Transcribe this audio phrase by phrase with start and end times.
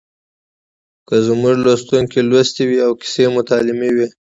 [1.07, 4.07] که زموږ لوستونکي لوستې وي او کیسه مو تعلیمي وي